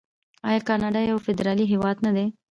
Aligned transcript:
آیا 0.47 0.59
کاناډا 0.67 1.01
یو 1.03 1.17
فدرالي 1.25 1.65
هیواد 1.73 1.97
نه 2.05 2.11
دی؟ 2.15 2.25